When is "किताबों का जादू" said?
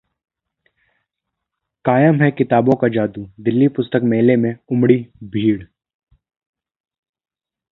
2.31-3.29